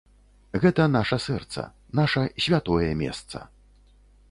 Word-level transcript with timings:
Гэта 0.61 0.87
наша 0.93 1.19
сэрца, 1.25 1.61
наша 2.01 2.25
святое 2.47 2.91
месца! 3.05 3.45